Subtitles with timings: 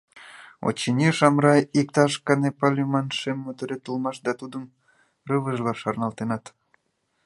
[0.67, 4.63] Очыни, Шамрай, иктаж Канепа лӱман шем моторет улмаш да тудым
[5.27, 6.43] рывыжла шарналтенат.